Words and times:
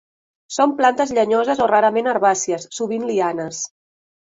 Són 0.55 0.73
plantes 0.79 1.13
llenyoses 1.19 1.63
o 1.67 1.69
rarament 1.75 2.13
herbàcies, 2.15 2.69
sovint 2.83 3.09
lianes. 3.15 3.67